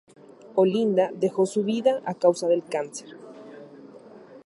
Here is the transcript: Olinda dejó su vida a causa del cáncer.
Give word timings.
Olinda 0.55 1.11
dejó 1.13 1.45
su 1.45 1.63
vida 1.63 2.01
a 2.05 2.15
causa 2.15 2.47
del 2.47 2.63
cáncer. 2.65 3.09